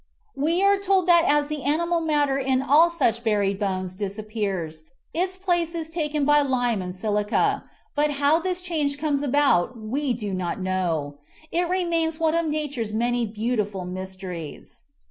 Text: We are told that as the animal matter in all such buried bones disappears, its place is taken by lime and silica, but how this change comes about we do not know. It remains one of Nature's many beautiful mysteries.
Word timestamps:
We 0.35 0.63
are 0.63 0.79
told 0.79 1.05
that 1.09 1.25
as 1.27 1.45
the 1.45 1.61
animal 1.61 2.01
matter 2.01 2.35
in 2.35 2.63
all 2.63 2.89
such 2.89 3.23
buried 3.23 3.59
bones 3.59 3.93
disappears, 3.93 4.85
its 5.13 5.37
place 5.37 5.75
is 5.75 5.91
taken 5.91 6.25
by 6.25 6.41
lime 6.41 6.81
and 6.81 6.95
silica, 6.95 7.65
but 7.93 8.09
how 8.17 8.39
this 8.39 8.63
change 8.63 8.97
comes 8.97 9.21
about 9.21 9.77
we 9.77 10.13
do 10.13 10.33
not 10.33 10.59
know. 10.59 11.19
It 11.51 11.69
remains 11.69 12.19
one 12.19 12.33
of 12.33 12.47
Nature's 12.47 12.93
many 12.93 13.27
beautiful 13.27 13.85
mysteries. 13.85 14.85